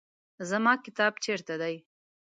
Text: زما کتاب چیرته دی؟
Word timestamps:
زما 0.49 0.73
کتاب 0.85 1.13
چیرته 1.23 1.55
دی؟ 1.61 1.75